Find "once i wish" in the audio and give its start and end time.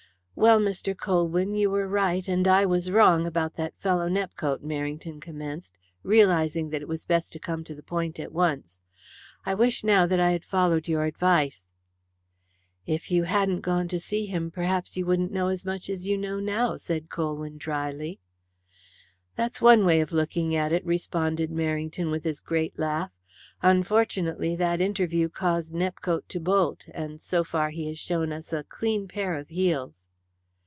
8.31-9.83